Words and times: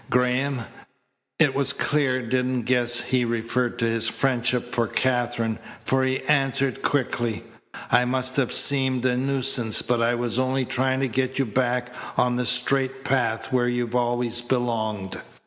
Graham, 0.09 0.61
it 1.37 1.53
was 1.53 1.73
clear, 1.73 2.23
didn't 2.23 2.63
guess 2.63 2.99
he 2.99 3.23
referred 3.23 3.77
to 3.77 3.85
his 3.85 4.07
friendship 4.07 4.71
for 4.71 4.87
Katherine, 4.87 5.59
for 5.85 6.03
he 6.03 6.23
answered 6.23 6.81
quickly: 6.81 7.43
"I 7.91 8.05
must 8.05 8.35
have 8.37 8.51
seemed 8.51 9.05
a 9.05 9.15
nuisance, 9.15 9.83
but 9.83 10.01
I 10.01 10.15
was 10.15 10.39
only 10.39 10.65
trying 10.65 11.01
to 11.01 11.07
get 11.07 11.37
you 11.37 11.45
back 11.45 11.93
on 12.17 12.35
the 12.35 12.47
straight 12.47 13.03
path 13.03 13.53
where 13.53 13.67
you've 13.67 13.93
always 13.95 14.41
belonged. 14.41 15.21